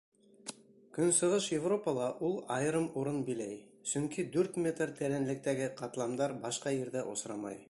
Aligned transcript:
Көнсығыш 0.97 1.49
Европала 1.57 2.07
ул 2.29 2.33
айырым 2.57 2.89
урын 3.01 3.21
биләй, 3.29 3.55
сөнки 3.93 4.27
дүрт 4.37 4.61
метр 4.67 4.97
тәрәнлектәге 5.03 5.73
ҡатламдар 5.85 6.39
башҡа 6.47 6.79
ерҙә 6.83 7.11
осрамай. 7.15 7.59